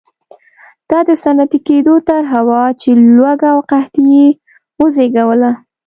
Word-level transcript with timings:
دا 0.89 0.99
د 1.07 1.09
صنعتي 1.23 1.59
کېدو 1.67 1.93
طرحه 2.09 2.41
وه 2.47 2.61
چې 2.81 2.89
لوږه 3.15 3.49
او 3.55 3.59
قحطي 3.69 4.03
یې 4.15 4.27
وزېږوله. 4.81 5.51